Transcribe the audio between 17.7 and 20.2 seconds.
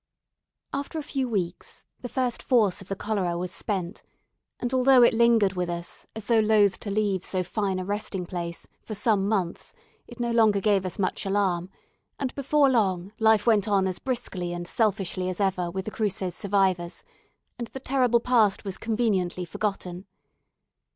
terrible past was conveniently forgotten.